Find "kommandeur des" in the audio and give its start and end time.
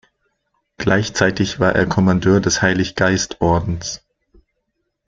1.85-2.63